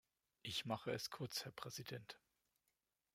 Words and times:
Ich 0.41 0.65
mache 0.65 0.89
es 0.91 1.11
kurz, 1.11 1.45
Herr 1.45 1.51
Präsident. 1.51 2.19